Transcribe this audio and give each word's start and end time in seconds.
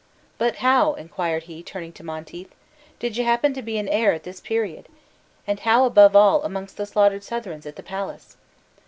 "But 0.39 0.55
how," 0.65 0.95
inquired 0.95 1.43
he, 1.43 1.61
turning 1.61 1.93
to 1.93 2.03
Monteith, 2.03 2.55
"did 2.97 3.17
you 3.17 3.23
happen 3.23 3.53
to 3.53 3.61
be 3.61 3.77
in 3.77 3.87
Ayr 3.87 4.13
at 4.13 4.23
this 4.23 4.39
period? 4.39 4.87
and 5.45 5.59
how, 5.59 5.85
above 5.85 6.15
all, 6.15 6.43
amongst 6.43 6.77
the 6.77 6.87
slaughtered 6.87 7.23
Southrons 7.23 7.67
at 7.67 7.75
the 7.75 7.83
palace?" 7.83 8.35